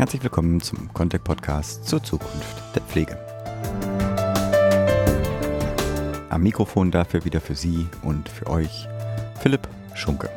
[0.00, 3.18] Herzlich willkommen zum Contact Podcast zur Zukunft der Pflege.
[6.30, 8.88] Am Mikrofon dafür wieder für Sie und für euch
[9.42, 10.30] Philipp Schunke.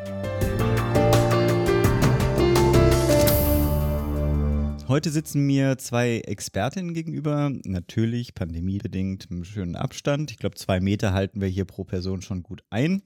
[4.93, 10.29] Heute sitzen mir zwei Expertinnen gegenüber, natürlich pandemiebedingt mit schönen Abstand.
[10.29, 13.01] Ich glaube, zwei Meter halten wir hier pro Person schon gut ein,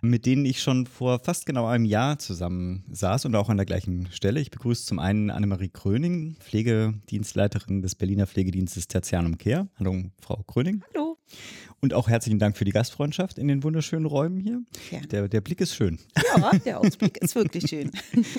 [0.00, 3.66] mit denen ich schon vor fast genau einem Jahr zusammen saß und auch an der
[3.66, 4.38] gleichen Stelle.
[4.38, 9.66] Ich begrüße zum einen Annemarie Kröning, Pflegedienstleiterin des Berliner Pflegedienstes Tertianum Care.
[9.76, 10.84] Hallo, Frau Kröning.
[10.94, 11.18] Hallo.
[11.84, 14.62] Und auch herzlichen Dank für die Gastfreundschaft in den wunderschönen Räumen hier.
[15.10, 15.98] Der, der Blick ist schön.
[16.16, 17.90] Ja, der Ausblick ist wirklich schön.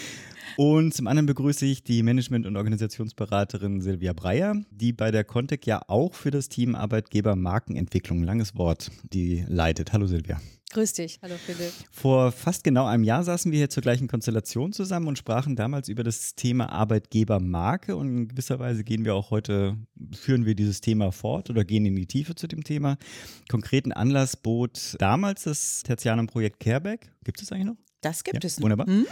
[0.57, 5.67] Und zum anderen begrüße ich die Management- und Organisationsberaterin Silvia Breyer, die bei der Contec
[5.67, 9.93] ja auch für das Team Arbeitgeber Markenentwicklung, langes Wort, die leitet.
[9.93, 10.41] Hallo Silvia.
[10.75, 11.19] Grüß dich.
[11.21, 11.71] Hallo Philipp.
[11.89, 15.87] Vor fast genau einem Jahr saßen wir hier zur gleichen Konstellation zusammen und sprachen damals
[15.87, 19.77] über das Thema Arbeitgebermarke und in gewisser Weise gehen wir auch heute,
[20.11, 22.97] führen wir dieses Thema fort oder gehen in die Tiefe zu dem Thema.
[23.47, 27.09] Konkreten Anlass bot damals das Tertianum-Projekt Careback.
[27.23, 27.77] Gibt es eigentlich noch?
[28.01, 28.59] Das gibt ja, es.
[28.59, 28.65] Noch.
[28.65, 28.87] Wunderbar.
[28.87, 29.05] Hm?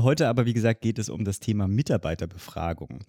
[0.00, 3.04] Heute aber, wie gesagt, geht es um das Thema Mitarbeiterbefragung.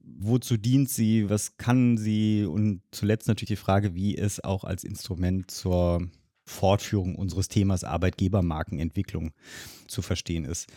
[0.00, 1.28] Wozu dient sie?
[1.28, 2.46] Was kann sie?
[2.46, 6.08] Und zuletzt natürlich die Frage, wie es auch als Instrument zur
[6.44, 9.32] Fortführung unseres Themas Arbeitgebermarkenentwicklung
[9.86, 10.68] zu verstehen ist.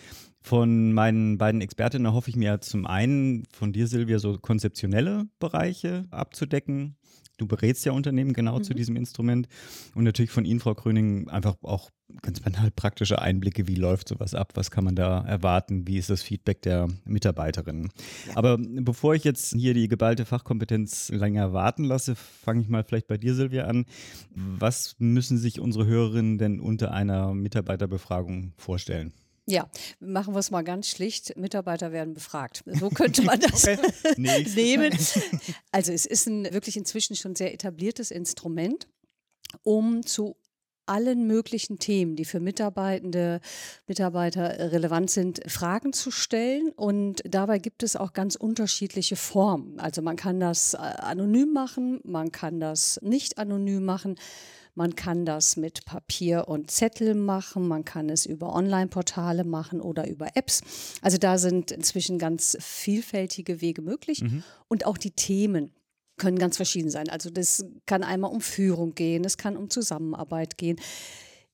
[0.41, 6.05] Von meinen beiden Expertinnen hoffe ich mir zum einen von dir, Silvia, so konzeptionelle Bereiche
[6.11, 6.97] abzudecken,
[7.37, 8.63] Du berätst ja Unternehmen genau mhm.
[8.63, 9.47] zu diesem Instrument
[9.93, 11.91] und natürlich von Ihnen, Frau Kröning, einfach auch
[12.21, 16.09] ganz banal praktische Einblicke, wie läuft sowas ab, was kann man da erwarten, wie ist
[16.09, 17.89] das Feedback der Mitarbeiterinnen.
[18.27, 18.37] Ja.
[18.37, 23.07] Aber bevor ich jetzt hier die geballte Fachkompetenz länger warten lasse, fange ich mal vielleicht
[23.07, 23.85] bei dir, Silvia, an.
[24.35, 29.13] Was müssen sich unsere Hörerinnen denn unter einer Mitarbeiterbefragung vorstellen?
[29.47, 31.37] Ja, machen wir es mal ganz schlicht.
[31.37, 32.63] Mitarbeiter werden befragt.
[32.65, 33.65] So könnte man das
[34.17, 34.97] nehmen.
[35.71, 38.87] Also es ist ein wirklich inzwischen schon sehr etabliertes Instrument,
[39.63, 40.35] um zu
[40.87, 43.39] allen möglichen Themen, die für Mitarbeitende,
[43.87, 46.71] Mitarbeiter relevant sind, Fragen zu stellen.
[46.75, 49.79] Und dabei gibt es auch ganz unterschiedliche Formen.
[49.79, 54.15] Also man kann das äh, anonym machen, man kann das nicht anonym machen.
[54.75, 60.07] Man kann das mit Papier und Zettel machen, man kann es über Online-Portale machen oder
[60.07, 60.61] über Apps.
[61.01, 64.43] Also da sind inzwischen ganz vielfältige Wege möglich mhm.
[64.67, 65.71] und auch die Themen
[66.17, 67.09] können ganz verschieden sein.
[67.09, 70.79] Also das kann einmal um Führung gehen, es kann um Zusammenarbeit gehen.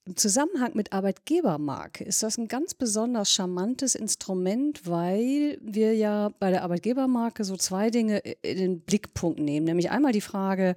[0.06, 6.50] Im Zusammenhang mit Arbeitgebermarke ist das ein ganz besonders charmantes Instrument, weil wir ja bei
[6.50, 9.68] der Arbeitgebermarke so zwei Dinge in den Blickpunkt nehmen.
[9.68, 10.76] Nämlich einmal die Frage,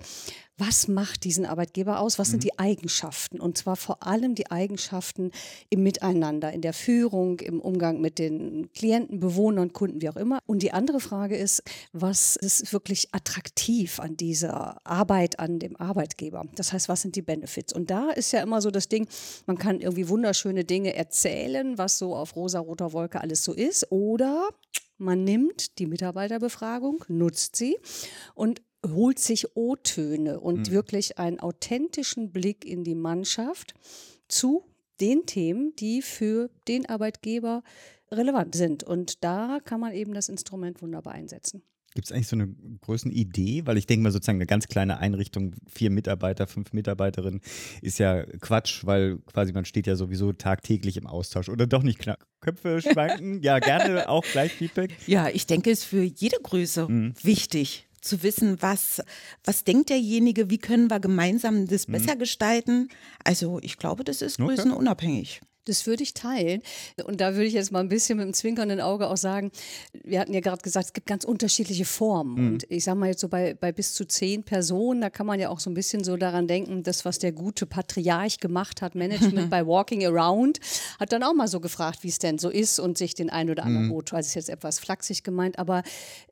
[0.56, 2.18] was macht diesen Arbeitgeber aus?
[2.18, 2.32] Was mhm.
[2.32, 3.40] sind die Eigenschaften?
[3.40, 5.32] Und zwar vor allem die Eigenschaften
[5.68, 10.38] im Miteinander, in der Führung, im Umgang mit den Klienten, Bewohnern, Kunden, wie auch immer.
[10.46, 16.44] Und die andere Frage ist, was ist wirklich attraktiv an dieser Arbeit, an dem Arbeitgeber?
[16.54, 17.72] Das heißt, was sind die Benefits?
[17.72, 19.08] Und da ist ja immer so das Ding,
[19.46, 23.90] man kann irgendwie wunderschöne Dinge erzählen, was so auf rosa-roter Wolke alles so ist.
[23.90, 24.48] Oder
[24.98, 27.76] man nimmt die Mitarbeiterbefragung, nutzt sie
[28.34, 30.72] und holt sich O-Töne und mhm.
[30.72, 33.74] wirklich einen authentischen Blick in die Mannschaft
[34.28, 34.64] zu
[35.00, 37.62] den Themen, die für den Arbeitgeber
[38.10, 38.84] relevant sind.
[38.84, 41.62] Und da kann man eben das Instrument wunderbar einsetzen.
[41.94, 42.48] Gibt es eigentlich so eine
[42.80, 43.66] Größenidee?
[43.66, 47.40] Weil ich denke mal sozusagen eine ganz kleine Einrichtung, vier Mitarbeiter, fünf Mitarbeiterinnen,
[47.82, 51.48] ist ja Quatsch, weil quasi man steht ja sowieso tagtäglich im Austausch.
[51.48, 52.18] Oder doch nicht klar.
[52.40, 53.40] Köpfe schwanken?
[53.42, 54.90] ja, gerne auch gleich Feedback.
[55.06, 57.14] Ja, ich denke, es ist für jede Größe mhm.
[57.22, 59.02] wichtig zu wissen, was,
[59.44, 61.92] was denkt derjenige, wie können wir gemeinsam das mhm.
[61.92, 62.88] besser gestalten.
[63.24, 64.54] Also ich glaube, das ist okay.
[64.54, 65.40] größenunabhängig.
[65.64, 66.62] Das würde ich teilen.
[67.04, 69.50] Und da würde ich jetzt mal ein bisschen mit dem zwinkernden Auge auch sagen,
[70.02, 72.34] wir hatten ja gerade gesagt, es gibt ganz unterschiedliche Formen.
[72.34, 72.52] Mhm.
[72.52, 75.40] Und ich sage mal jetzt so bei, bei bis zu zehn Personen, da kann man
[75.40, 78.94] ja auch so ein bisschen so daran denken, das, was der gute Patriarch gemacht hat,
[78.94, 80.60] Management bei Walking Around,
[81.00, 83.50] hat dann auch mal so gefragt, wie es denn so ist und sich den ein
[83.50, 83.92] oder anderen mhm.
[83.92, 84.18] Motor.
[84.18, 85.82] Also ist jetzt etwas flachsig gemeint, aber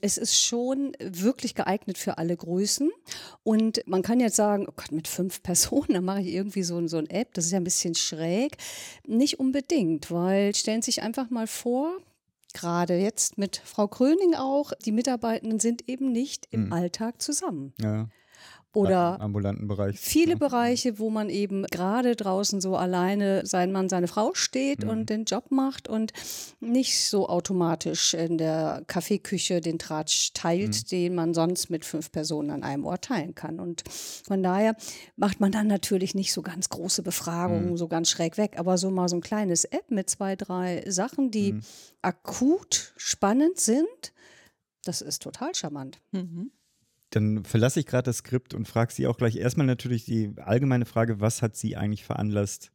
[0.01, 2.91] es ist schon wirklich geeignet für alle Größen.
[3.45, 6.87] Und man kann jetzt sagen, oh Gott, mit fünf Personen, dann mache ich irgendwie so,
[6.87, 8.57] so ein App, das ist ja ein bisschen schräg
[9.23, 11.97] nicht unbedingt, weil stellen Sie sich einfach mal vor,
[12.53, 16.73] gerade jetzt mit Frau Kröning auch, die Mitarbeitenden sind eben nicht im mhm.
[16.73, 17.73] Alltag zusammen.
[17.81, 18.09] Ja
[18.75, 19.99] oder ambulanten Bereich.
[19.99, 20.39] Viele ja.
[20.39, 24.91] Bereiche, wo man eben gerade draußen so alleine sein Mann, seine Frau steht mhm.
[24.91, 26.13] und den Job macht und
[26.61, 30.89] nicht so automatisch in der Kaffeeküche den Tratsch teilt, mhm.
[30.91, 33.61] den man sonst mit fünf Personen an einem Ort teilen kann.
[33.61, 34.75] Und von daher
[35.17, 37.77] macht man dann natürlich nicht so ganz große Befragungen, mhm.
[37.77, 41.31] so ganz schräg weg, aber so mal so ein kleines App mit zwei, drei Sachen,
[41.31, 41.63] die mhm.
[42.01, 44.13] akut spannend sind
[44.85, 46.01] Das ist total charmant.
[46.13, 46.51] Mhm.
[47.13, 50.87] Dann verlasse ich gerade das Skript und frage Sie auch gleich erstmal natürlich die allgemeine
[50.87, 52.73] Frage, was hat Sie eigentlich veranlasst,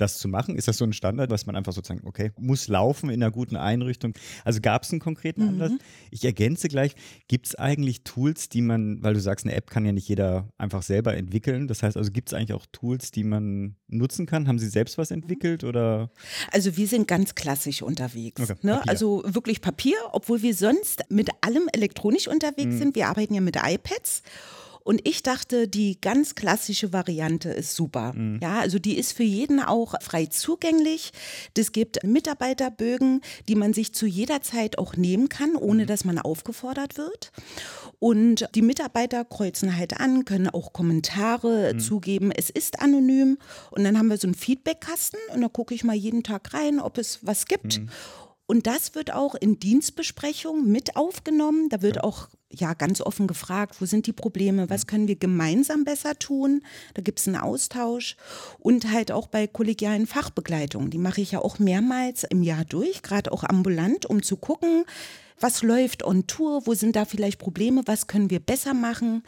[0.00, 0.56] das zu machen?
[0.56, 3.56] Ist das so ein Standard, was man einfach sozusagen, okay, muss laufen in einer guten
[3.56, 4.14] Einrichtung?
[4.44, 5.48] Also gab es einen konkreten mhm.
[5.48, 5.72] Anlass?
[6.10, 6.94] Ich ergänze gleich,
[7.28, 10.48] gibt es eigentlich Tools, die man, weil du sagst, eine App kann ja nicht jeder
[10.58, 11.68] einfach selber entwickeln.
[11.68, 14.48] Das heißt also, gibt es eigentlich auch Tools, die man nutzen kann?
[14.48, 16.10] Haben Sie selbst was entwickelt oder?
[16.52, 18.40] Also wir sind ganz klassisch unterwegs.
[18.40, 18.54] Okay.
[18.62, 18.80] Ne?
[18.88, 22.78] Also wirklich Papier, obwohl wir sonst mit allem elektronisch unterwegs mhm.
[22.78, 22.94] sind.
[22.94, 24.22] Wir arbeiten ja mit iPads.
[24.88, 28.14] Und ich dachte, die ganz klassische Variante ist super.
[28.14, 28.38] Mhm.
[28.40, 31.12] Ja, also die ist für jeden auch frei zugänglich.
[31.54, 35.88] Es gibt Mitarbeiterbögen, die man sich zu jeder Zeit auch nehmen kann, ohne mhm.
[35.88, 37.32] dass man aufgefordert wird.
[37.98, 41.80] Und die Mitarbeiter kreuzen halt an, können auch Kommentare mhm.
[41.80, 42.32] zugeben.
[42.32, 43.36] Es ist anonym.
[43.70, 46.80] Und dann haben wir so einen Feedbackkasten und da gucke ich mal jeden Tag rein,
[46.80, 47.82] ob es was gibt.
[48.48, 48.56] Mhm.
[48.56, 51.68] Und das wird auch in Dienstbesprechungen mit aufgenommen.
[51.68, 55.84] Da wird auch ja ganz offen gefragt, wo sind die Probleme, was können wir gemeinsam
[55.84, 56.62] besser tun?
[56.94, 58.16] Da gibt es einen Austausch
[58.58, 60.90] und halt auch bei kollegialen Fachbegleitungen.
[60.90, 64.84] Die mache ich ja auch mehrmals im Jahr durch, gerade auch ambulant, um zu gucken,
[65.40, 69.22] was läuft on Tour, wo sind da vielleicht Probleme, was können wir besser machen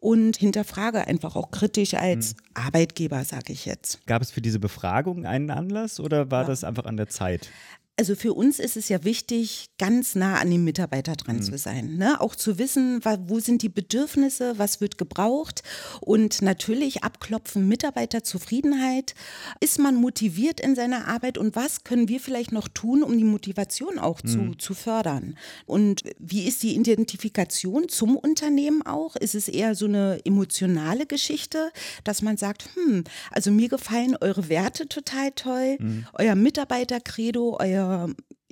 [0.00, 2.38] und hinterfrage einfach auch kritisch als mhm.
[2.54, 4.04] Arbeitgeber, sage ich jetzt.
[4.06, 6.48] Gab es für diese Befragung einen Anlass oder war ja.
[6.48, 7.50] das einfach an der Zeit?
[7.98, 11.42] Also für uns ist es ja wichtig, ganz nah an den Mitarbeiter dran mhm.
[11.42, 11.98] zu sein.
[11.98, 12.22] Ne?
[12.22, 15.62] Auch zu wissen, wo sind die Bedürfnisse, was wird gebraucht
[16.00, 19.14] und natürlich abklopfen Mitarbeiterzufriedenheit.
[19.60, 23.24] Ist man motiviert in seiner Arbeit und was können wir vielleicht noch tun, um die
[23.24, 24.58] Motivation auch zu, mhm.
[24.58, 25.36] zu fördern?
[25.66, 29.16] Und wie ist die Identifikation zum Unternehmen auch?
[29.16, 31.70] Ist es eher so eine emotionale Geschichte,
[32.04, 36.06] dass man sagt, hm, also mir gefallen eure Werte total toll, mhm.
[36.14, 37.81] euer Mitarbeitercredo, euer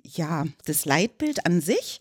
[0.05, 2.01] ja, das Leitbild an sich?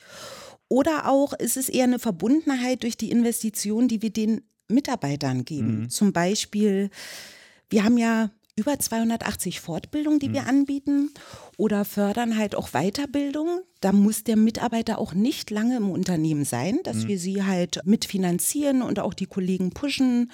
[0.67, 5.81] Oder auch ist es eher eine Verbundenheit durch die Investition, die wir den Mitarbeitern geben?
[5.81, 5.89] Mhm.
[5.89, 6.91] Zum Beispiel,
[7.69, 10.33] wir haben ja über 280 Fortbildungen, die mhm.
[10.33, 11.11] wir anbieten
[11.57, 13.61] oder fördern halt auch Weiterbildung.
[13.81, 17.07] Da muss der Mitarbeiter auch nicht lange im Unternehmen sein, dass mhm.
[17.07, 20.31] wir sie halt mitfinanzieren und auch die Kollegen pushen.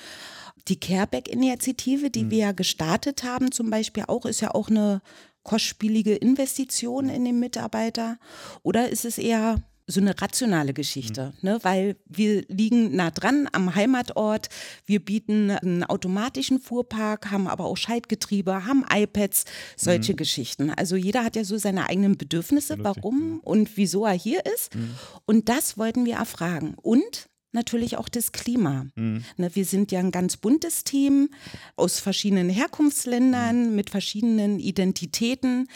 [0.68, 2.32] Die Careback-Initiative, die mhm.
[2.32, 5.02] wir ja gestartet haben, zum Beispiel auch, ist ja auch eine
[5.46, 8.18] kostspielige Investition in den Mitarbeiter
[8.64, 11.50] oder ist es eher so eine rationale Geschichte, mhm.
[11.50, 11.60] ne?
[11.62, 14.50] weil wir liegen nah dran am Heimatort,
[14.86, 19.46] wir bieten einen automatischen Fuhrpark, haben aber auch Schaltgetriebe, haben iPads,
[19.78, 20.18] solche mhm.
[20.18, 20.70] Geschichten.
[20.72, 24.74] Also jeder hat ja so seine eigenen Bedürfnisse, warum und wieso er hier ist.
[24.76, 24.96] Mhm.
[25.26, 26.76] Und das wollten wir erfragen.
[26.82, 28.86] Und natürlich auch das Klima.
[28.96, 29.24] Mhm.
[29.38, 31.30] Ne, wir sind ja ein ganz buntes Team
[31.76, 33.76] aus verschiedenen Herkunftsländern mhm.
[33.76, 35.68] mit verschiedenen Identitäten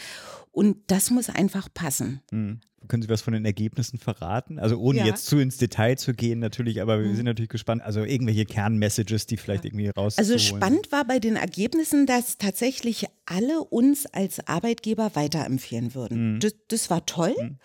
[0.52, 2.20] und das muss einfach passen.
[2.30, 2.60] Mhm.
[2.88, 4.58] Können Sie was von den Ergebnissen verraten?
[4.58, 5.06] Also ohne ja.
[5.06, 7.16] jetzt zu ins Detail zu gehen natürlich, aber wir mhm.
[7.16, 7.82] sind natürlich gespannt.
[7.82, 10.16] Also irgendwelche Kernmessages, die vielleicht irgendwie raus.
[10.16, 16.34] Also spannend war bei den Ergebnissen, dass tatsächlich alle uns als Arbeitgeber weiterempfehlen würden.
[16.34, 16.40] Mhm.
[16.40, 17.34] Das, das, war toll.
[17.38, 17.58] Mhm.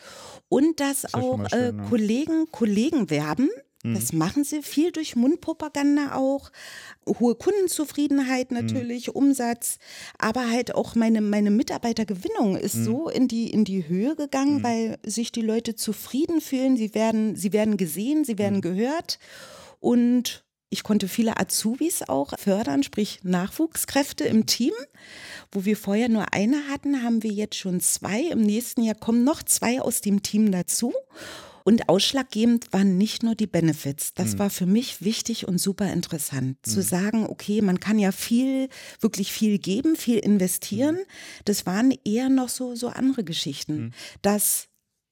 [0.49, 1.83] Und dass das auch schön, äh?
[1.89, 3.49] Kollegen Kollegen werben,
[3.93, 4.19] das mhm.
[4.19, 6.51] machen sie viel durch Mundpropaganda auch.
[7.07, 8.57] Hohe Kundenzufriedenheit mhm.
[8.57, 9.13] natürlich, mhm.
[9.13, 9.77] Umsatz,
[10.17, 12.83] aber halt auch meine, meine Mitarbeitergewinnung ist mhm.
[12.83, 14.63] so in die, in die Höhe gegangen, mhm.
[14.63, 16.77] weil sich die Leute zufrieden fühlen.
[16.77, 19.19] Sie werden, sie werden gesehen, sie werden gehört
[19.79, 24.73] und ich konnte viele Azubis auch fördern, sprich Nachwuchskräfte im Team.
[25.51, 28.23] Wo wir vorher nur eine hatten, haben wir jetzt schon zwei.
[28.23, 30.91] Im nächsten Jahr kommen noch zwei aus dem Team dazu.
[31.67, 34.13] Und ausschlaggebend waren nicht nur die Benefits.
[34.13, 34.39] Das mhm.
[34.39, 36.59] war für mich wichtig und super interessant.
[36.63, 36.69] Mhm.
[36.69, 38.69] Zu sagen, okay, man kann ja viel,
[38.99, 40.95] wirklich viel geben, viel investieren.
[40.95, 41.05] Mhm.
[41.45, 43.85] Das waren eher noch so, so andere Geschichten.
[43.85, 43.91] Mhm.
[44.21, 44.67] Dass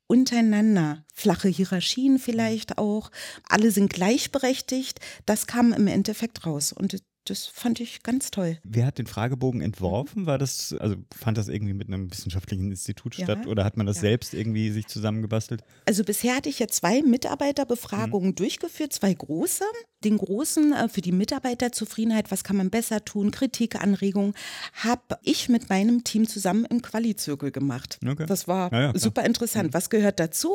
[0.06, 2.78] untereinander, flache Hierarchien vielleicht mhm.
[2.78, 3.10] auch,
[3.50, 6.72] alle sind gleichberechtigt, das kam im Endeffekt raus.
[6.72, 8.58] Und das fand ich ganz toll.
[8.64, 10.26] Wer hat den Fragebogen entworfen?
[10.26, 13.86] War das, also fand das irgendwie mit einem wissenschaftlichen Institut ja, statt oder hat man
[13.86, 14.02] das ja.
[14.02, 15.64] selbst irgendwie sich zusammengebastelt?
[15.86, 18.36] Also bisher hatte ich ja zwei Mitarbeiterbefragungen mhm.
[18.36, 19.64] durchgeführt, zwei große.
[20.04, 24.34] Den großen äh, für die Mitarbeiterzufriedenheit, was kann man besser tun, Kritik, Anregungen,
[24.74, 28.00] habe ich mit meinem Team zusammen im Quali-Zirkel gemacht.
[28.06, 28.26] Okay.
[28.26, 29.70] Das war ja, super interessant.
[29.70, 29.74] Mhm.
[29.74, 30.52] Was gehört dazu?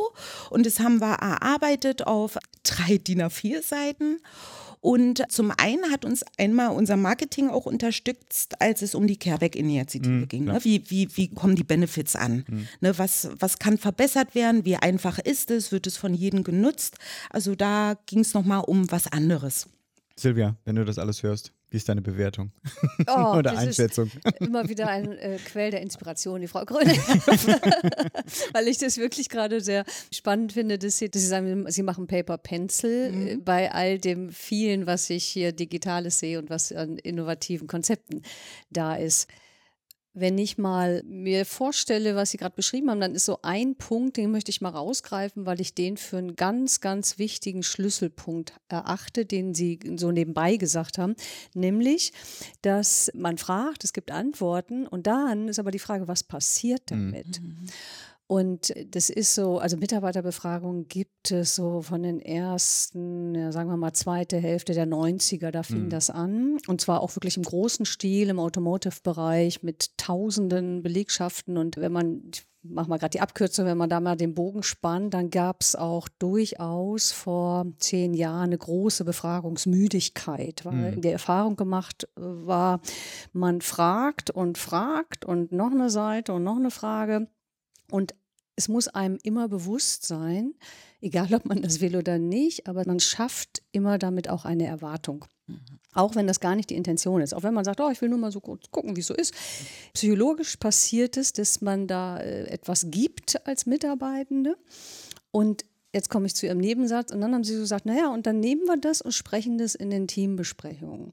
[0.50, 4.18] Und das haben wir erarbeitet auf drei DIN A4 Seiten.
[4.80, 10.08] Und zum einen hat uns einmal unser Marketing auch unterstützt, als es um die Careback-Initiative
[10.08, 10.44] mhm, ging.
[10.44, 10.58] Ne?
[10.62, 12.44] Wie, wie, wie kommen die Benefits an?
[12.48, 12.68] Mhm.
[12.80, 12.98] Ne?
[12.98, 14.64] Was, was kann verbessert werden?
[14.64, 15.72] Wie einfach ist es?
[15.72, 16.96] Wird es von jedem genutzt?
[17.30, 19.68] Also da ging es nochmal um was anderes.
[20.18, 22.50] Silvia, wenn du das alles hörst, wie ist deine Bewertung
[23.06, 24.10] oh, oder Einschätzung?
[24.40, 26.92] immer wieder ein äh, Quell der Inspiration, die Frau Gröne.
[28.52, 32.06] Weil ich das wirklich gerade sehr spannend finde, dass Sie, dass Sie sagen, Sie machen
[32.06, 33.26] Paper Pencil mhm.
[33.26, 38.22] Äh, bei all dem vielen, was ich hier Digitales sehe und was an innovativen Konzepten
[38.70, 39.28] da ist
[40.14, 44.16] wenn ich mal mir vorstelle, was Sie gerade beschrieben haben, dann ist so ein Punkt,
[44.16, 49.24] den möchte ich mal rausgreifen, weil ich den für einen ganz, ganz wichtigen Schlüsselpunkt erachte,
[49.24, 51.14] den Sie so nebenbei gesagt haben,
[51.54, 52.12] nämlich,
[52.62, 57.12] dass man fragt, es gibt Antworten und dann ist aber die Frage, was passiert mhm.
[57.12, 57.42] damit?
[57.42, 57.66] Mhm.
[58.28, 63.78] Und das ist so, also Mitarbeiterbefragungen gibt es so von den ersten, ja, sagen wir
[63.78, 65.88] mal, zweite Hälfte der 90er, da fing mhm.
[65.88, 66.58] das an.
[66.66, 71.56] Und zwar auch wirklich im großen Stil im Automotive-Bereich mit tausenden Belegschaften.
[71.56, 74.62] Und wenn man, ich mach mal gerade die Abkürzung, wenn man da mal den Bogen
[74.62, 81.00] spannt, dann gab es auch durchaus vor zehn Jahren eine große Befragungsmüdigkeit, weil mhm.
[81.00, 82.82] die Erfahrung gemacht äh, war,
[83.32, 87.28] man fragt und fragt und noch eine Seite und noch eine Frage
[87.90, 88.14] und
[88.56, 90.54] es muss einem immer bewusst sein,
[91.00, 95.26] egal ob man das will oder nicht, aber man schafft immer damit auch eine Erwartung.
[95.46, 95.60] Mhm.
[95.94, 97.34] Auch wenn das gar nicht die Intention ist.
[97.34, 99.14] Auch wenn man sagt, oh, ich will nur mal so kurz gucken, wie es so
[99.14, 99.32] ist.
[99.94, 104.56] Psychologisch passiert es, dass man da äh, etwas gibt als Mitarbeitende.
[105.30, 105.64] Und
[105.94, 107.12] jetzt komme ich zu Ihrem Nebensatz.
[107.12, 109.76] Und dann haben Sie so gesagt, naja, und dann nehmen wir das und sprechen das
[109.76, 111.12] in den Teambesprechungen.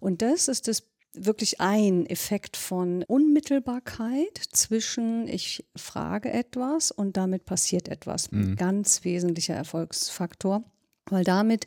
[0.00, 0.82] Und das ist das
[1.14, 8.30] wirklich ein Effekt von Unmittelbarkeit zwischen ich frage etwas und damit passiert etwas.
[8.30, 8.56] Mhm.
[8.56, 10.62] Ganz wesentlicher Erfolgsfaktor,
[11.06, 11.66] weil damit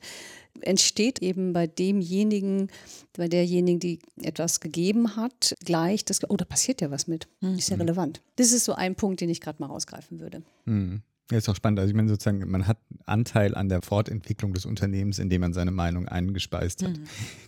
[0.62, 2.70] entsteht eben bei demjenigen,
[3.18, 7.28] bei derjenigen, die etwas gegeben hat, gleich das, oh, da passiert ja was mit.
[7.42, 7.56] Mhm.
[7.58, 8.22] Ist ja relevant.
[8.38, 10.44] Das ist so ein Punkt, den ich gerade mal rausgreifen würde.
[10.66, 11.02] Mhm.
[11.32, 11.80] Ja, ist auch spannend.
[11.80, 15.72] Also ich meine sozusagen, man hat Anteil an der Fortentwicklung des Unternehmens, indem man seine
[15.72, 16.98] Meinung eingespeist hat.
[16.98, 17.04] Mhm.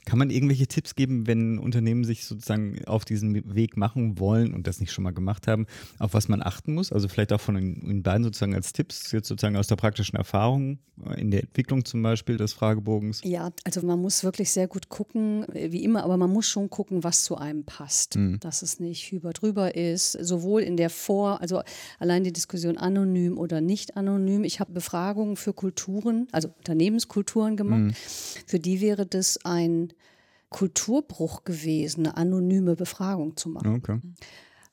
[0.05, 4.65] Kann man irgendwelche Tipps geben, wenn Unternehmen sich sozusagen auf diesen Weg machen wollen und
[4.65, 5.65] das nicht schon mal gemacht haben,
[6.00, 6.94] auf was man achten muss?
[6.94, 10.79] Also vielleicht auch von Ihnen beiden sozusagen als Tipps, jetzt sozusagen aus der praktischen Erfahrung
[11.17, 13.22] in der Entwicklung zum Beispiel des Fragebogens?
[13.25, 17.03] Ja, also man muss wirklich sehr gut gucken, wie immer, aber man muss schon gucken,
[17.03, 18.15] was zu einem passt.
[18.15, 18.39] Mhm.
[18.39, 21.62] Dass es nicht über drüber ist, sowohl in der Vor-, also
[22.00, 24.43] allein die Diskussion anonym oder nicht anonym.
[24.43, 27.81] Ich habe Befragungen für Kulturen, also Unternehmenskulturen gemacht.
[27.81, 27.93] Mhm.
[28.45, 29.93] Für die wäre das ein
[30.50, 33.75] Kulturbruch gewesen, eine anonyme Befragung zu machen.
[33.75, 34.00] Okay.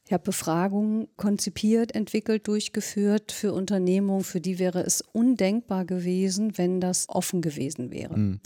[0.04, 6.80] Ich habe Befragungen konzipiert, entwickelt, durchgeführt für Unternehmungen, für die wäre es undenkbar gewesen, wenn
[6.80, 8.18] das offen gewesen wäre.
[8.18, 8.40] Mhm.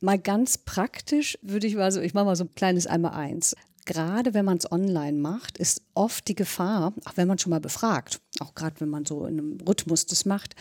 [0.00, 3.54] Mal ganz praktisch würde ich mal so, ich mache mal so ein kleines Einmal-Eins
[3.86, 7.60] gerade wenn man es online macht, ist oft die Gefahr, auch wenn man schon mal
[7.60, 10.54] befragt, auch gerade wenn man so in einem Rhythmus das macht,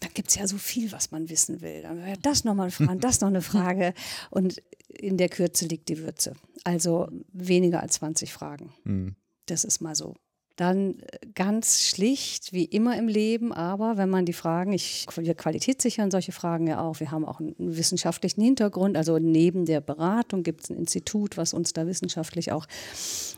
[0.00, 1.82] dann gibt es ja so viel, was man wissen will.
[1.82, 3.94] Dann wäre das nochmal eine Frage, das noch eine Frage.
[4.30, 6.34] Und in der Kürze liegt die Würze.
[6.64, 8.72] Also weniger als 20 Fragen.
[8.84, 9.16] Mhm.
[9.46, 10.14] Das ist mal so
[10.58, 15.34] dann äh, ganz schlicht, wie immer im Leben, aber wenn man die Fragen, ich, wir
[15.34, 20.42] qualitätssichern solche Fragen ja auch, wir haben auch einen wissenschaftlichen Hintergrund, also neben der Beratung
[20.42, 22.66] gibt es ein Institut, was uns da wissenschaftlich auch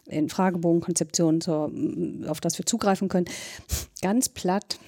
[0.07, 1.71] in Fragebogenkonzeptionen, zur,
[2.27, 3.27] auf das wir zugreifen können.
[4.01, 4.79] Ganz platt,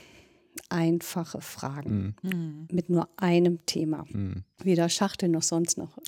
[0.70, 2.68] einfache Fragen mhm.
[2.70, 4.04] mit nur einem Thema.
[4.10, 4.44] Mhm.
[4.62, 5.98] Weder Schachtel noch sonst noch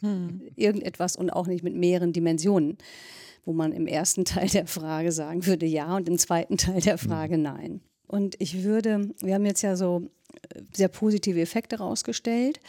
[0.00, 0.42] mhm.
[0.56, 2.78] irgendetwas und auch nicht mit mehreren Dimensionen
[3.44, 6.98] wo man im ersten Teil der Frage sagen würde ja und im zweiten Teil der
[6.98, 7.42] Frage mhm.
[7.42, 7.80] nein.
[8.06, 10.10] Und ich würde, wir haben jetzt ja so
[10.54, 12.60] äh, sehr positive Effekte rausgestellt.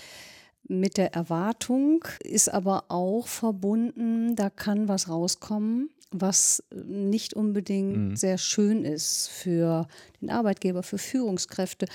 [0.66, 8.16] Mit der Erwartung ist aber auch verbunden, da kann was rauskommen, was nicht unbedingt mhm.
[8.16, 9.88] sehr schön ist für
[10.22, 11.88] den Arbeitgeber, für Führungskräfte.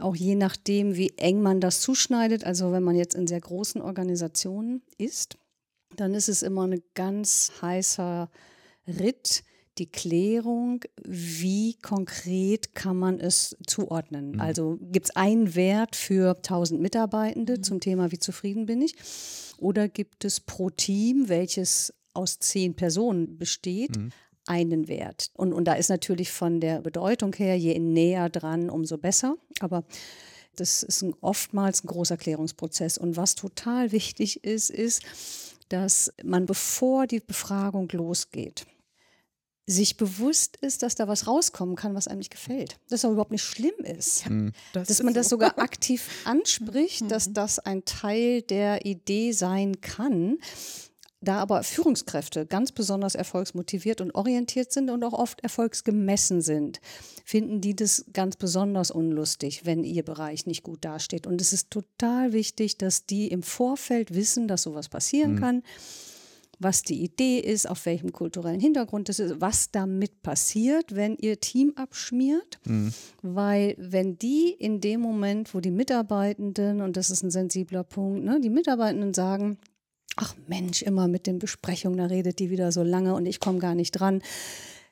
[0.00, 2.44] Auch je nachdem, wie eng man das zuschneidet.
[2.44, 5.36] Also wenn man jetzt in sehr großen Organisationen ist,
[5.96, 8.30] dann ist es immer ein ganz heißer
[8.86, 9.44] Ritt,
[9.78, 14.32] die Klärung, wie konkret kann man es zuordnen.
[14.32, 14.40] Mhm.
[14.40, 17.62] Also gibt es einen Wert für 1000 Mitarbeitende mhm.
[17.62, 18.94] zum Thema, wie zufrieden bin ich?
[19.58, 24.10] Oder gibt es pro Team, welches aus zehn Personen besteht, mhm.
[24.46, 25.30] einen Wert?
[25.34, 29.36] Und, und da ist natürlich von der Bedeutung her, je näher dran, umso besser.
[29.60, 29.84] Aber
[30.56, 32.98] das ist ein, oftmals ein großer Klärungsprozess.
[32.98, 35.02] Und was total wichtig ist, ist,
[35.72, 38.66] dass man, bevor die Befragung losgeht,
[39.66, 42.78] sich bewusst ist, dass da was rauskommen kann, was einem nicht gefällt.
[42.88, 44.28] Dass auch überhaupt nicht schlimm ist.
[44.28, 44.52] Mhm.
[44.72, 45.36] Das dass man das so.
[45.36, 47.08] sogar aktiv anspricht, mhm.
[47.08, 50.38] dass das ein Teil der Idee sein kann.
[51.22, 56.80] Da aber Führungskräfte ganz besonders erfolgsmotiviert und orientiert sind und auch oft erfolgsgemessen sind,
[57.24, 61.26] finden die das ganz besonders unlustig, wenn ihr Bereich nicht gut dasteht.
[61.26, 65.40] Und es ist total wichtig, dass die im Vorfeld wissen, dass sowas passieren mhm.
[65.40, 65.62] kann
[66.62, 71.40] was die Idee ist, auf welchem kulturellen Hintergrund es ist, was damit passiert, wenn ihr
[71.40, 72.60] Team abschmiert.
[72.64, 72.92] Mhm.
[73.22, 78.24] Weil wenn die in dem Moment, wo die Mitarbeitenden, und das ist ein sensibler Punkt,
[78.24, 79.58] ne, die Mitarbeitenden sagen,
[80.16, 83.58] ach Mensch, immer mit den Besprechungen, da redet die wieder so lange und ich komme
[83.58, 84.22] gar nicht dran.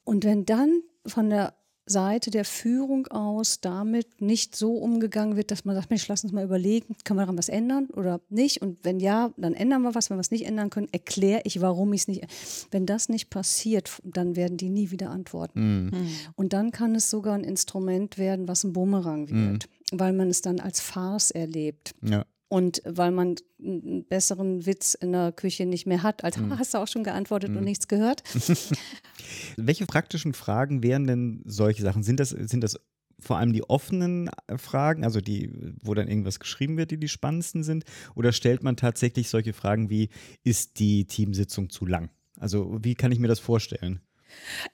[0.05, 1.55] Und wenn dann von der
[1.91, 6.33] Seite der Führung aus damit nicht so umgegangen wird, dass man sagt, Mensch, lass uns
[6.33, 8.63] mal überlegen, kann man daran was ändern oder nicht?
[8.63, 10.09] Und wenn ja, dann ändern wir was.
[10.09, 12.27] Wenn wir es nicht ändern können, erkläre ich, warum ich es nicht.
[12.71, 15.87] Wenn das nicht passiert, dann werden die nie wieder antworten.
[15.87, 16.09] Mhm.
[16.37, 19.99] Und dann kann es sogar ein Instrument werden, was ein Bumerang wird, mhm.
[19.99, 21.95] weil man es dann als Farce erlebt.
[22.03, 22.25] Ja.
[22.51, 26.25] Und weil man einen besseren Witz in der Küche nicht mehr hat.
[26.25, 26.59] Also mhm.
[26.59, 27.59] hast du auch schon geantwortet mhm.
[27.59, 28.25] und nichts gehört.
[29.57, 32.03] Welche praktischen Fragen wären denn solche Sachen?
[32.03, 32.77] Sind das, sind das
[33.21, 35.53] vor allem die offenen äh, Fragen, also die,
[35.83, 37.85] wo dann irgendwas geschrieben wird, die die spannendsten sind?
[38.17, 40.09] Oder stellt man tatsächlich solche Fragen wie,
[40.43, 42.11] ist die Teamsitzung zu lang?
[42.37, 44.01] Also wie kann ich mir das vorstellen?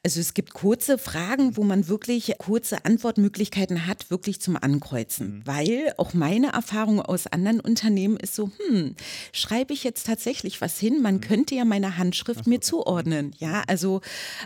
[0.02, 5.38] Also es gibt kurze Fragen, wo man wirklich kurze Antwortmöglichkeiten hat, wirklich zum Ankreuzen.
[5.38, 5.46] Mhm.
[5.46, 8.94] Weil auch meine Erfahrung aus anderen Unternehmen ist so, hm,
[9.32, 11.02] schreibe ich jetzt tatsächlich was hin?
[11.02, 11.20] Man mhm.
[11.20, 12.50] könnte ja meine Handschrift so.
[12.50, 13.34] mir zuordnen.
[13.38, 14.00] Ja, also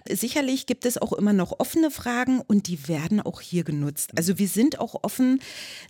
[0.08, 4.12] sicherlich gibt es auch immer noch offene Fragen und die werden auch hier genutzt.
[4.16, 5.40] Also wir sind auch offen.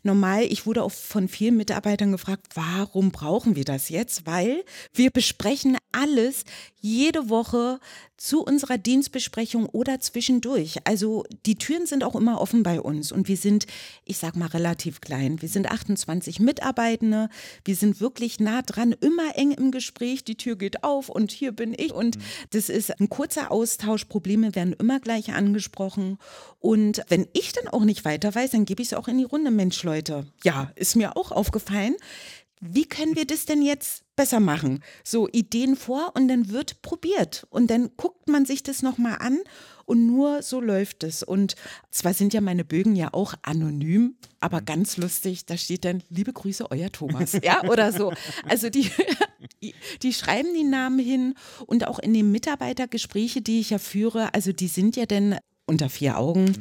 [0.02, 4.26] Normal, ich wurde auch von vielen Mitarbeitern gefragt, warum brauchen wir das jetzt?
[4.26, 6.44] Weil wir besprechen alles
[6.80, 7.78] jede Woche
[8.20, 10.76] zu unserer Dienstbesprechung oder zwischendurch.
[10.84, 13.66] Also die Türen sind auch immer offen bei uns und wir sind,
[14.04, 15.40] ich sag mal, relativ klein.
[15.40, 17.30] Wir sind 28 Mitarbeitende,
[17.64, 20.22] wir sind wirklich nah dran, immer eng im Gespräch.
[20.22, 22.18] Die Tür geht auf und hier bin ich und
[22.50, 24.04] das ist ein kurzer Austausch.
[24.04, 26.18] Probleme werden immer gleich angesprochen
[26.58, 29.24] und wenn ich dann auch nicht weiter weiß, dann gebe ich es auch in die
[29.24, 29.50] Runde.
[29.50, 31.96] Mensch, Leute, ja, ist mir auch aufgefallen
[32.60, 34.84] wie können wir das denn jetzt besser machen?
[35.02, 39.38] So Ideen vor und dann wird probiert und dann guckt man sich das nochmal an
[39.86, 41.22] und nur so läuft es.
[41.22, 41.54] Und
[41.90, 44.66] zwar sind ja meine Bögen ja auch anonym, aber mhm.
[44.66, 48.12] ganz lustig, da steht dann, liebe Grüße, euer Thomas, ja, oder so.
[48.46, 48.90] Also die,
[50.02, 54.52] die schreiben die Namen hin und auch in den Mitarbeitergespräche, die ich ja führe, also
[54.52, 55.38] die sind ja dann
[55.70, 56.44] unter vier Augen.
[56.44, 56.54] Mhm.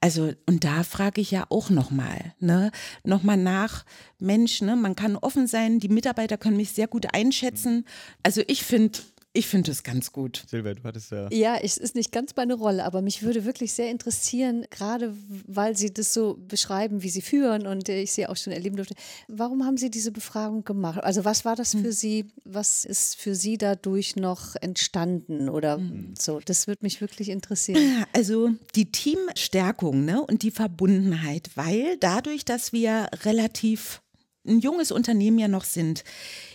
[0.00, 2.72] Also, und da frage ich ja auch nochmal, ne,
[3.04, 3.84] nochmal nach,
[4.18, 7.84] Mensch, ne, man kann offen sein, die Mitarbeiter können mich sehr gut einschätzen.
[8.22, 8.98] Also ich finde,
[9.36, 10.44] ich finde es ganz gut.
[10.48, 11.28] Silvia, du hattest ja.
[11.30, 15.14] Ja, es ist nicht ganz meine Rolle, aber mich würde wirklich sehr interessieren, gerade
[15.46, 18.94] weil Sie das so beschreiben, wie Sie führen und ich Sie auch schon erleben durfte.
[19.28, 21.02] Warum haben Sie diese Befragung gemacht?
[21.02, 21.92] Also, was war das für hm.
[21.92, 22.24] Sie?
[22.44, 26.14] Was ist für Sie dadurch noch entstanden oder hm.
[26.18, 26.40] so?
[26.44, 28.04] Das würde mich wirklich interessieren.
[28.12, 34.00] Also, die Teamstärkung ne, und die Verbundenheit, weil dadurch, dass wir relativ
[34.46, 36.04] ein junges Unternehmen ja noch sind.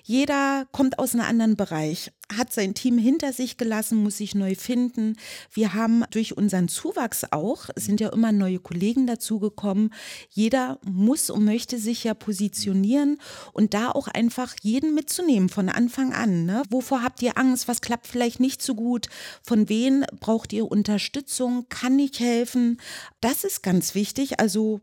[0.04, 4.56] Jeder kommt aus einem anderen Bereich, hat sein Team hinter sich gelassen, muss sich neu
[4.56, 5.16] finden.
[5.54, 9.94] Wir haben durch unseren Zuwachs auch, sind ja immer neue Kollegen dazugekommen.
[10.30, 13.20] Jeder muss und möchte sich ja positionieren
[13.54, 16.46] und da auch einfach jeden mitzunehmen von Anfang an.
[16.46, 16.64] Ne?
[16.70, 17.68] Wovor habt ihr Angst?
[17.68, 19.08] Was klappt vielleicht nicht so gut?
[19.44, 21.68] Von wem braucht ihr Unterstützung?
[21.70, 22.80] Kann ich helfen?
[23.20, 24.40] Das ist ganz wichtig.
[24.40, 24.82] Also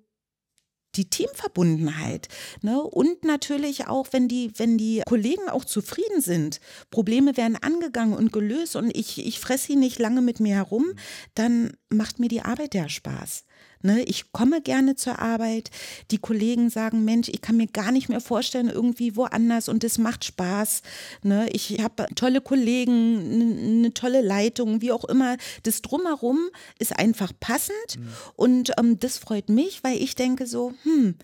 [0.94, 2.28] die Teamverbundenheit.
[2.62, 2.82] Ne?
[2.82, 8.32] Und natürlich auch, wenn die, wenn die Kollegen auch zufrieden sind, Probleme werden angegangen und
[8.32, 10.86] gelöst und ich, ich fresse sie nicht lange mit mir herum,
[11.34, 13.44] dann macht mir die Arbeit ja Spaß.
[13.82, 15.70] Ne, ich komme gerne zur Arbeit.
[16.10, 19.98] Die Kollegen sagen, Mensch, ich kann mir gar nicht mehr vorstellen, irgendwie woanders und es
[19.98, 20.82] macht Spaß.
[21.22, 25.36] Ne, ich habe tolle Kollegen, eine tolle Leitung, wie auch immer.
[25.62, 26.38] Das drumherum
[26.78, 28.08] ist einfach passend mhm.
[28.34, 31.14] und ähm, das freut mich, weil ich denke so, hm,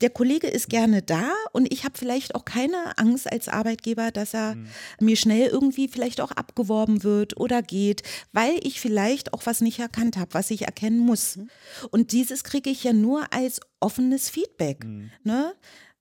[0.00, 4.34] der Kollege ist gerne da und ich habe vielleicht auch keine Angst als Arbeitgeber, dass
[4.34, 4.68] er mhm.
[5.00, 9.80] mir schnell irgendwie vielleicht auch abgeworben wird oder geht, weil ich vielleicht auch was nicht
[9.80, 11.36] erkannt habe, was ich erkennen muss.
[11.36, 11.48] Mhm.
[11.90, 14.84] Und und dieses kriege ich ja nur als offenes Feedback.
[14.84, 15.10] Mhm.
[15.22, 15.54] Ne?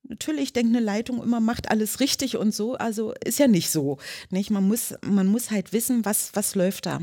[0.04, 2.74] Natürlich denkt eine Leitung immer, macht alles richtig und so.
[2.76, 4.00] Also ist ja nicht so.
[4.30, 4.52] Nicht?
[4.52, 7.00] Man, muss, man muss halt wissen, was, was läuft da.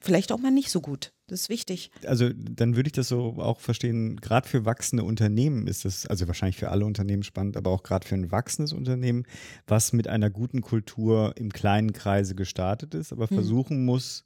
[0.00, 1.12] Vielleicht auch mal nicht so gut.
[1.26, 1.90] Das ist wichtig.
[2.06, 6.26] Also dann würde ich das so auch verstehen, gerade für wachsende Unternehmen ist es, also
[6.26, 9.24] wahrscheinlich für alle Unternehmen spannend, aber auch gerade für ein wachsendes Unternehmen,
[9.66, 13.36] was mit einer guten Kultur im kleinen Kreise gestartet ist, aber hm.
[13.36, 14.24] versuchen muss,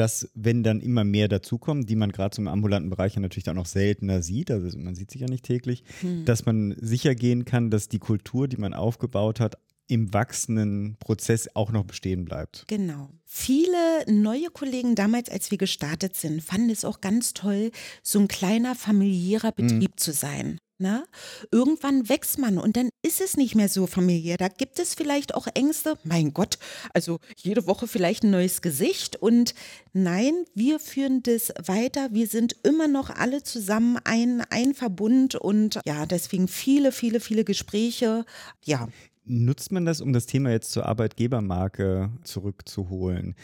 [0.00, 3.58] dass wenn dann immer mehr dazukommen, die man gerade zum ambulanten Bereich ja natürlich dann
[3.58, 6.24] auch seltener sieht, also man sieht sich ja nicht täglich, hm.
[6.24, 9.58] dass man sicher gehen kann, dass die Kultur, die man aufgebaut hat,
[9.88, 12.64] im wachsenden Prozess auch noch bestehen bleibt.
[12.68, 13.10] Genau.
[13.26, 17.70] Viele neue Kollegen damals, als wir gestartet sind, fanden es auch ganz toll,
[18.02, 19.66] so ein kleiner familiärer mhm.
[19.66, 19.98] Betrieb mhm.
[19.98, 20.58] zu sein.
[20.80, 21.04] Ne?
[21.52, 24.38] Irgendwann wächst man und dann ist es nicht mehr so familiär.
[24.38, 25.98] Da gibt es vielleicht auch Ängste.
[26.04, 26.58] Mein Gott,
[26.94, 29.16] also jede Woche vielleicht ein neues Gesicht.
[29.16, 29.54] Und
[29.92, 32.08] nein, wir führen das weiter.
[32.12, 37.44] Wir sind immer noch alle zusammen ein, ein Verbund und ja, deswegen viele, viele, viele
[37.44, 38.24] Gespräche.
[38.64, 38.88] Ja.
[39.32, 43.36] Nutzt man das, um das Thema jetzt zur Arbeitgebermarke zurückzuholen?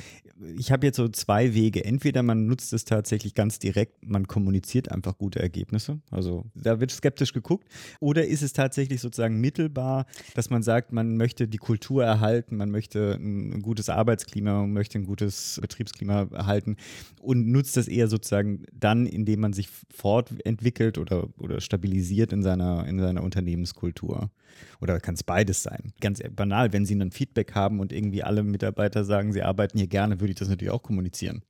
[0.59, 1.85] Ich habe jetzt so zwei Wege.
[1.85, 6.01] Entweder man nutzt es tatsächlich ganz direkt, man kommuniziert einfach gute Ergebnisse.
[6.11, 7.69] Also da wird skeptisch geguckt.
[8.01, 12.73] Oder ist es tatsächlich sozusagen mittelbar, dass man sagt, man möchte die Kultur erhalten, man
[12.73, 16.79] möchte ein gutes Arbeitsklima, man möchte ein gutes Betriebsklima erhalten
[17.21, 22.89] und nutzt das eher sozusagen dann, indem man sich fortentwickelt oder, oder stabilisiert in seiner,
[22.89, 24.33] in seiner Unternehmenskultur?
[24.81, 25.76] Oder kann es beides sein?
[26.01, 29.87] Ganz banal, wenn Sie ein Feedback haben und irgendwie alle Mitarbeiter sagen, sie arbeiten hier
[29.87, 31.43] gerne, würde ich das natürlich auch kommunizieren.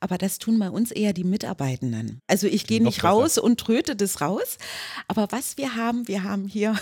[0.00, 2.20] Aber das tun bei uns eher die Mitarbeitenden.
[2.26, 4.58] Also ich gehe nicht raus und tröte das raus.
[5.08, 6.74] Aber was wir haben, wir haben hier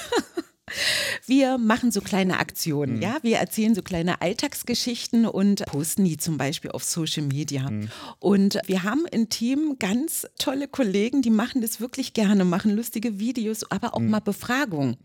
[1.26, 3.02] Wir machen so kleine Aktionen, mhm.
[3.02, 3.18] ja.
[3.22, 7.70] Wir erzählen so kleine Alltagsgeschichten und posten die zum Beispiel auf Social Media.
[7.70, 7.88] Mhm.
[8.18, 13.18] Und wir haben im Team ganz tolle Kollegen, die machen das wirklich gerne, machen lustige
[13.18, 14.10] Videos, aber auch mhm.
[14.10, 14.96] mal Befragungen.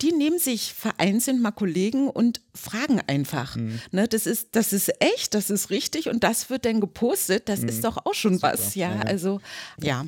[0.00, 3.56] Die nehmen sich vereinzelt mal Kollegen und fragen einfach.
[3.56, 3.80] Mhm.
[3.92, 7.48] Ne, das ist, das ist echt, das ist richtig und das wird dann gepostet.
[7.48, 7.82] Das ist mhm.
[7.82, 8.52] doch auch schon Super.
[8.52, 8.94] was, ja.
[8.94, 9.00] ja.
[9.02, 9.40] Also
[9.80, 10.06] ja.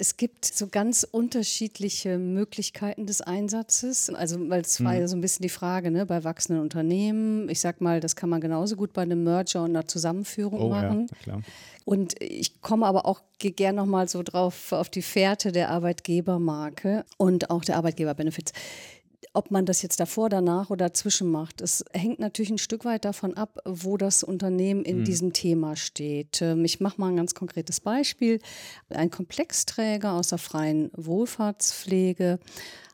[0.00, 4.10] Es gibt so ganz unterschiedliche Möglichkeiten des Einsatzes.
[4.10, 5.00] Also, weil es war hm.
[5.00, 8.28] ja so ein bisschen die Frage, ne, bei wachsenden Unternehmen, ich sag mal, das kann
[8.28, 11.06] man genauso gut bei einem Merger und einer Zusammenführung oh, machen.
[11.10, 11.42] Ja, klar.
[11.84, 17.48] Und ich komme aber auch gerne nochmal so drauf auf die Fährte der Arbeitgebermarke und
[17.48, 18.52] auch der Arbeitgeberbenefits
[19.38, 23.04] ob man das jetzt davor, danach oder dazwischen macht, es hängt natürlich ein Stück weit
[23.04, 25.04] davon ab, wo das Unternehmen in mhm.
[25.04, 26.42] diesem Thema steht.
[26.42, 28.40] Ähm, ich mache mal ein ganz konkretes Beispiel.
[28.88, 32.40] Ein Komplexträger aus der freien Wohlfahrtspflege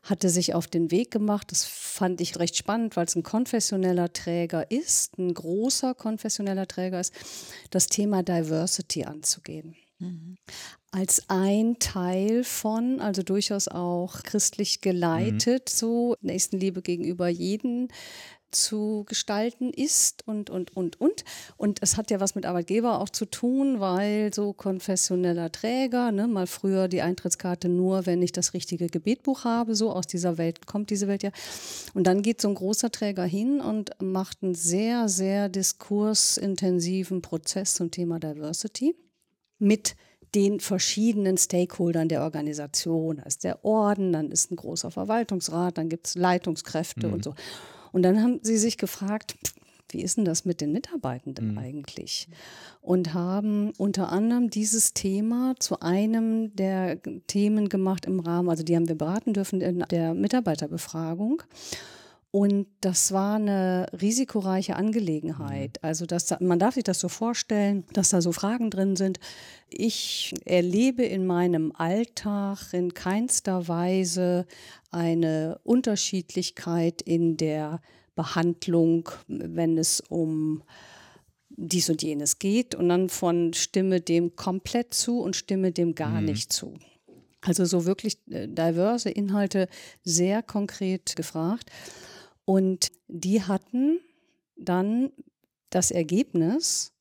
[0.03, 1.49] hatte sich auf den Weg gemacht.
[1.49, 6.99] Das fand ich recht spannend, weil es ein konfessioneller Träger ist, ein großer konfessioneller Träger
[6.99, 7.11] ist,
[7.71, 9.75] das Thema Diversity anzugehen.
[9.99, 10.37] Mhm
[10.95, 15.77] als ein Teil von, also durchaus auch christlich geleitet, mhm.
[15.77, 17.89] so Nächstenliebe gegenüber jeden
[18.51, 21.25] zu gestalten ist und, und, und, und.
[21.57, 26.29] Und es hat ja was mit Arbeitgeber auch zu tun, weil so konfessioneller Träger, ne,
[26.29, 30.65] mal früher die Eintrittskarte nur, wenn ich das richtige Gebetbuch habe, so aus dieser Welt
[30.65, 31.31] kommt diese Welt ja.
[31.93, 37.73] Und dann geht so ein großer Träger hin und macht einen sehr, sehr diskursintensiven Prozess
[37.73, 38.95] zum Thema Diversity
[39.59, 39.95] mit
[40.35, 43.17] den verschiedenen Stakeholdern der Organisation.
[43.17, 47.13] Da ist der Orden, dann ist ein großer Verwaltungsrat, dann gibt es Leitungskräfte mhm.
[47.13, 47.33] und so.
[47.93, 49.35] Und dann haben sie sich gefragt,
[49.89, 51.57] wie ist denn das mit den Mitarbeitenden mhm.
[51.57, 52.27] eigentlich?
[52.81, 58.75] Und haben unter anderem dieses Thema zu einem der Themen gemacht im Rahmen, also die
[58.75, 61.43] haben wir beraten dürfen in der Mitarbeiterbefragung.
[62.35, 65.79] Und das war eine risikoreiche Angelegenheit.
[65.81, 65.87] Mhm.
[65.87, 69.21] Also das, man darf sich das so vorstellen, dass da so Fragen drin sind.
[69.69, 74.47] Ich erlebe in meinem Alltag in keinster Weise
[74.91, 77.79] eine Unterschiedlichkeit in der
[78.15, 80.61] Behandlung, wenn es um
[81.47, 82.75] dies und jenes geht.
[82.75, 86.25] Und dann von Stimme dem komplett zu und Stimme dem gar mhm.
[86.25, 86.73] nicht zu.
[87.39, 89.69] Also so wirklich äh, diverse Inhalte
[90.03, 91.71] sehr konkret gefragt.
[92.45, 93.99] Und die hatten
[94.55, 95.11] dann
[95.69, 96.93] das Ergebnis,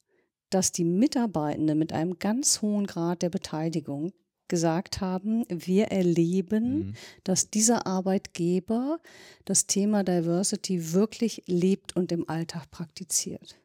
[0.50, 4.12] dass die Mitarbeitenden mit einem ganz hohen Grad der Beteiligung
[4.48, 6.94] gesagt haben, wir erleben, mhm.
[7.24, 9.00] dass dieser Arbeitgeber
[9.44, 13.58] das Thema Diversity wirklich lebt und im Alltag praktiziert.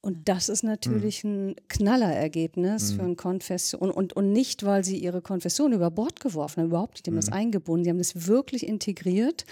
[0.00, 1.48] Und das ist natürlich mhm.
[1.48, 2.96] ein Knallerergebnis mhm.
[2.96, 3.80] für ein Konfession.
[3.80, 7.10] Und, und, und nicht, weil sie ihre Konfession über Bord geworfen haben, überhaupt nicht, die
[7.10, 7.20] haben mhm.
[7.20, 9.44] das eingebunden, die haben das wirklich integriert.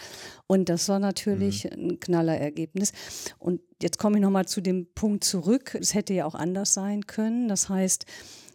[0.47, 1.71] Und das war natürlich mhm.
[1.91, 2.93] ein Knallerergebnis.
[3.39, 5.77] Und jetzt komme ich nochmal zu dem Punkt zurück.
[5.81, 7.49] Es hätte ja auch anders sein können.
[7.49, 8.07] Das heißt,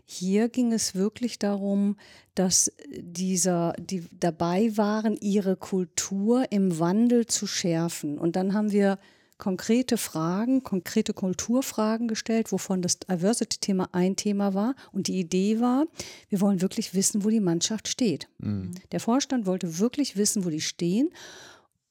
[0.05, 1.95] hier ging es wirklich darum,
[2.33, 8.17] dass dieser, die dabei waren, ihre Kultur im Wandel zu schärfen.
[8.17, 8.97] Und dann haben wir
[9.39, 14.75] konkrete Fragen, konkrete Kulturfragen gestellt, wovon das Diversity-Thema ein Thema war.
[14.91, 15.85] Und die Idee war,
[16.27, 18.27] wir wollen wirklich wissen, wo die Mannschaft steht.
[18.37, 18.71] Mhm.
[18.91, 21.09] Der Vorstand wollte wirklich wissen, wo die stehen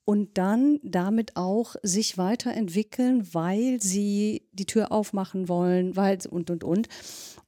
[0.05, 6.65] und dann damit auch sich weiterentwickeln, weil sie die Tür aufmachen wollen, weil und und
[6.65, 6.89] und.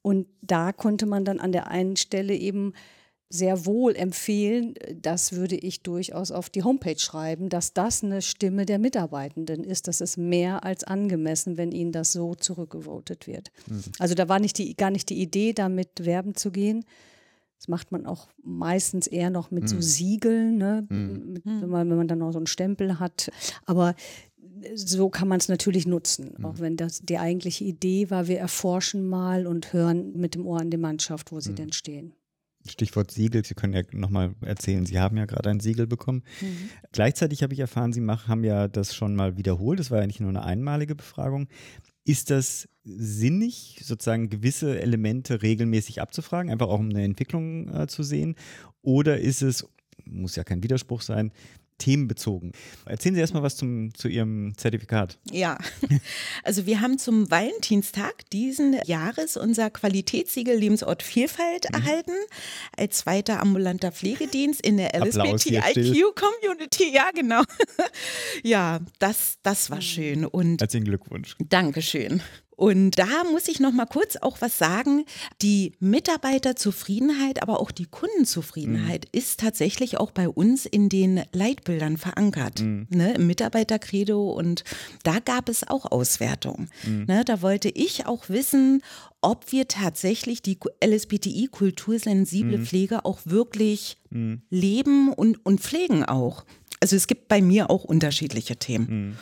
[0.02, 2.72] Und da konnte man dann an der einen Stelle eben
[3.32, 8.66] sehr wohl empfehlen, das würde ich durchaus auf die Homepage schreiben, dass das eine Stimme
[8.66, 9.86] der Mitarbeitenden ist.
[9.86, 13.52] Das ist mehr als angemessen, wenn ihnen das so zurückgevotet wird.
[13.68, 13.84] Mhm.
[14.00, 16.84] Also da war nicht die, gar nicht die Idee, damit werben zu gehen.
[17.58, 19.68] Das macht man auch meistens eher noch mit mhm.
[19.68, 20.86] so Siegeln, ne?
[20.88, 21.32] Mhm.
[21.32, 23.30] Mit, wenn, man, wenn man dann noch so einen Stempel hat.
[23.64, 23.94] Aber
[24.74, 26.44] so kann man es natürlich nutzen, mhm.
[26.44, 30.58] auch wenn das die eigentliche Idee war, wir erforschen mal und hören mit dem Ohr
[30.58, 31.56] an die Mannschaft, wo sie mhm.
[31.56, 32.14] denn stehen.
[32.68, 36.22] Stichwort Siegel, Sie können ja nochmal erzählen, Sie haben ja gerade ein Siegel bekommen.
[36.40, 36.70] Mhm.
[36.92, 40.06] Gleichzeitig habe ich erfahren, Sie machen, haben ja das schon mal wiederholt, das war ja
[40.06, 41.48] nicht nur eine einmalige Befragung.
[42.04, 48.02] Ist das sinnig, sozusagen gewisse Elemente regelmäßig abzufragen, einfach auch um eine Entwicklung äh, zu
[48.02, 48.36] sehen?
[48.82, 49.66] Oder ist es,
[50.04, 51.32] muss ja kein Widerspruch sein,
[51.80, 52.52] themenbezogen.
[52.86, 55.18] Erzählen Sie erstmal was zum, zu Ihrem Zertifikat.
[55.32, 55.58] Ja,
[56.44, 61.74] also wir haben zum Valentinstag diesen Jahres unser Qualitätssiegel Lebensort Vielfalt mhm.
[61.74, 62.12] erhalten,
[62.76, 66.92] als zweiter ambulanter Pflegedienst in der LSBTIQ-Community.
[66.92, 67.42] Ja, genau.
[68.44, 69.82] ja, das, das war mhm.
[69.82, 70.24] schön.
[70.26, 71.34] Und Herzlichen Glückwunsch.
[71.48, 72.22] Dankeschön.
[72.60, 75.06] Und da muss ich noch mal kurz auch was sagen.
[75.40, 79.18] Die Mitarbeiterzufriedenheit, aber auch die Kundenzufriedenheit mhm.
[79.18, 82.86] ist tatsächlich auch bei uns in den Leitbildern verankert, mhm.
[82.90, 84.30] ne, im Mitarbeitercredo.
[84.30, 84.64] Und
[85.04, 86.68] da gab es auch Auswertungen.
[86.84, 87.06] Mhm.
[87.08, 88.82] Ne, da wollte ich auch wissen,
[89.22, 92.66] ob wir tatsächlich die LSBTI-kultursensible mhm.
[92.66, 94.42] Pflege auch wirklich mhm.
[94.50, 96.44] leben und, und pflegen auch.
[96.80, 99.16] Also es gibt bei mir auch unterschiedliche Themen.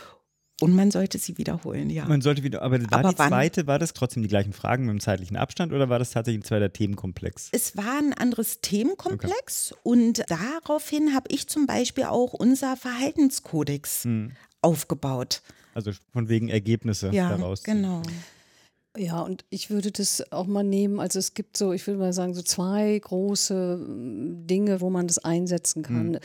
[0.61, 2.05] Und man sollte sie wiederholen, ja.
[2.07, 4.93] Man sollte wieder, aber war aber die zweite, war das trotzdem die gleichen Fragen mit
[4.93, 7.51] dem zeitlichen Abstand oder war das tatsächlich ein zweiter Themenkomplex?
[7.53, 9.81] Es war ein anderes Themenkomplex okay.
[9.85, 14.33] und daraufhin habe ich zum Beispiel auch unser Verhaltenskodex hm.
[14.61, 15.43] aufgebaut.
[15.75, 17.63] Also von wegen Ergebnisse ja, daraus.
[17.63, 18.03] Genau.
[18.97, 20.99] Ja, und ich würde das auch mal nehmen.
[20.99, 25.07] Also es gibt so, ich würde mal sagen, so zwei große mm, Dinge, wo man
[25.07, 26.13] das einsetzen kann.
[26.13, 26.19] Mhm.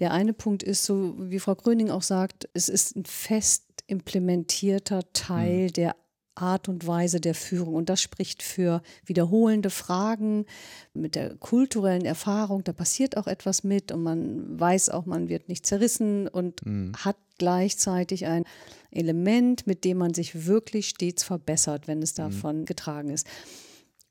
[0.00, 5.02] Der eine Punkt ist so, wie Frau Gröning auch sagt, es ist ein fest implementierter
[5.12, 5.72] Teil mhm.
[5.72, 5.96] der
[6.36, 7.74] Art und Weise der Führung.
[7.74, 10.44] Und das spricht für wiederholende Fragen
[10.92, 12.62] mit der kulturellen Erfahrung.
[12.62, 16.92] Da passiert auch etwas mit und man weiß auch, man wird nicht zerrissen und mhm.
[16.96, 18.44] hat gleichzeitig ein
[18.90, 22.22] Element, mit dem man sich wirklich stets verbessert, wenn es mhm.
[22.22, 22.64] davon mhm.
[22.66, 23.26] getragen ist.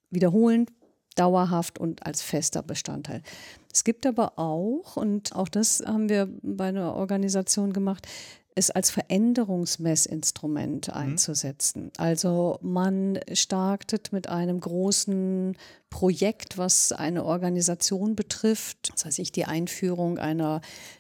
[0.10, 0.72] Wiederholend,
[1.16, 3.22] dauerhaft und als fester Bestandteil.
[3.72, 8.08] Es gibt aber auch, und auch das haben wir bei einer Organisation gemacht,
[8.56, 10.94] es als Veränderungsmessinstrument mhm.
[10.94, 11.92] einzusetzen.
[11.98, 15.58] Also man startet mit einem großen
[15.96, 20.60] Projekt, was eine Organisation betrifft, das heißt ich die Einführung einer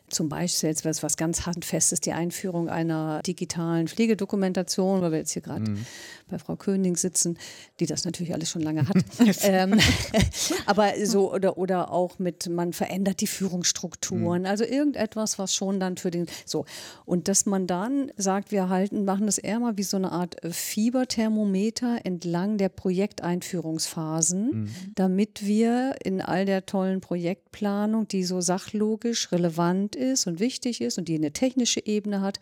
[0.09, 5.31] zum Beispiel jetzt was, was ganz handfestes, die Einführung einer digitalen Pflegedokumentation, weil wir jetzt
[5.31, 5.85] hier gerade mhm.
[6.29, 7.37] bei Frau König sitzen,
[7.79, 8.97] die das natürlich alles schon lange hat.
[9.41, 9.79] ähm,
[10.65, 14.47] aber so oder, oder auch mit, man verändert die Führungsstrukturen, mhm.
[14.47, 16.65] also irgendetwas, was schon dann für den, so.
[17.05, 20.35] Und dass man dann sagt, wir halten, machen das eher mal wie so eine Art
[20.47, 24.69] Fieberthermometer entlang der Projekteinführungsphasen, mhm.
[24.93, 30.97] Damit wir in all der tollen Projektplanung, die so sachlogisch relevant ist und wichtig ist
[30.97, 32.39] und die eine technische Ebene hat,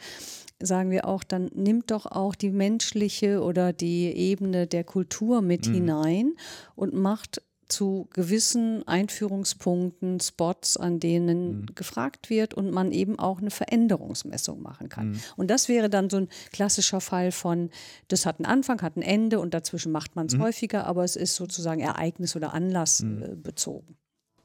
[0.59, 5.67] sagen wir auch, dann nimmt doch auch die menschliche oder die Ebene der Kultur mit
[5.67, 5.73] mhm.
[5.73, 6.33] hinein
[6.75, 11.65] und macht zu gewissen Einführungspunkten, Spots, an denen mhm.
[11.75, 15.11] gefragt wird und man eben auch eine Veränderungsmessung machen kann.
[15.11, 15.19] Mhm.
[15.35, 17.69] Und das wäre dann so ein klassischer Fall von,
[18.07, 20.43] das hat einen Anfang, hat ein Ende und dazwischen macht man es mhm.
[20.43, 23.97] häufiger, aber es ist sozusagen ereignis- oder anlassbezogen.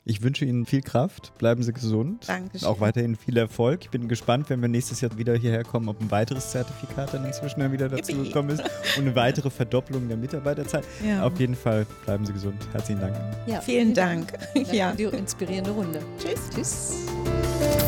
[0.08, 2.26] Ich wünsche Ihnen viel Kraft, bleiben Sie gesund.
[2.26, 2.66] Dankeschön.
[2.66, 3.80] Auch weiterhin viel Erfolg.
[3.82, 7.26] Ich bin gespannt, wenn wir nächstes Jahr wieder hierher kommen, ob ein weiteres Zertifikat dann
[7.26, 8.62] inzwischen dann wieder dazu gekommen ist
[8.96, 10.84] und eine weitere Verdopplung der Mitarbeiterzeit.
[11.06, 11.24] Ja.
[11.24, 12.56] Auf jeden Fall bleiben Sie gesund.
[12.72, 13.16] Herzlichen Dank.
[13.46, 14.32] Ja, vielen Dank.
[14.54, 14.72] Dank.
[14.72, 14.92] Ja.
[14.92, 16.00] Die inspirierende Runde.
[16.18, 16.48] Tschüss.
[16.54, 17.87] Tschüss.